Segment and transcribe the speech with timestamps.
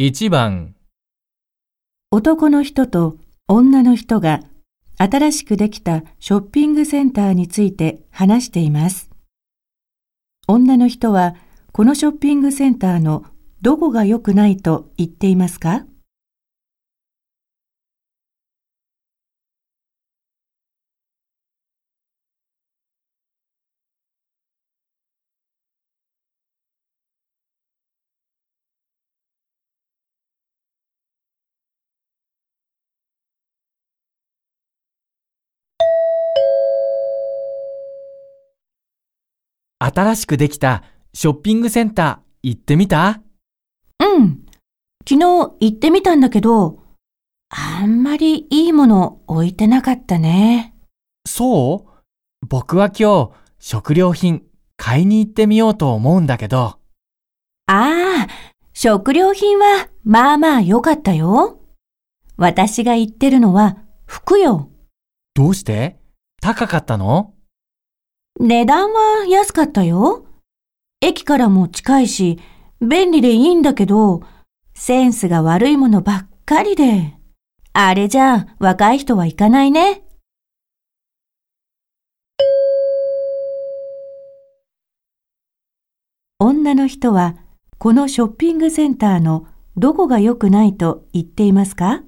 [0.00, 0.74] 1番、
[2.10, 4.40] 男の人と女の人が
[4.98, 9.08] 新しくできたショッピングセンターについて話しています。
[10.48, 11.36] 女の人は
[11.70, 13.24] このショッピングセンターの
[13.62, 15.86] どこが良くないと言っていますか？
[39.84, 43.20] 新しくできたショッピングセンター行ってみた？
[44.00, 44.44] うん。
[45.06, 46.82] 昨日行ってみたんだけど、
[47.50, 50.74] あんまりいいもの置いてなかったね。
[51.26, 52.46] そう？
[52.48, 54.42] 僕は今日食料品
[54.76, 56.58] 買いに行ってみようと思うんだけど。
[56.58, 56.78] あ
[57.66, 58.26] あ、
[58.72, 61.60] 食料品はまあまあ良かったよ。
[62.36, 64.70] 私が言ってるのは服よ。
[65.34, 65.98] どうして？
[66.40, 67.34] 高かったの？
[68.40, 70.26] 値段は安かったよ。
[71.00, 72.40] 駅からも近いし、
[72.80, 74.22] 便利でいいんだけど、
[74.74, 77.14] センスが悪いものばっかりで。
[77.72, 80.02] あれじゃ若い人は行かないね。
[86.40, 87.36] 女の人は
[87.78, 92.02] このショッピングセンターのどこが良くないと言っていますか？